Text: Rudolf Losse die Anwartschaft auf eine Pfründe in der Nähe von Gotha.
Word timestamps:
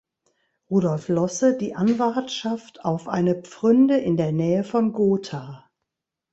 Rudolf 0.71 1.09
Losse 1.09 1.55
die 1.55 1.75
Anwartschaft 1.75 2.83
auf 2.85 3.07
eine 3.07 3.35
Pfründe 3.43 3.97
in 3.99 4.17
der 4.17 4.31
Nähe 4.31 4.63
von 4.63 4.93
Gotha. 4.93 5.69